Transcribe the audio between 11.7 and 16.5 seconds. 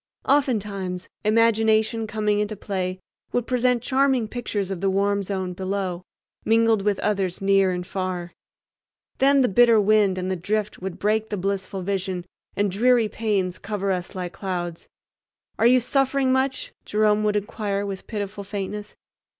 vision and dreary pains cover us like clouds. "Are you suffering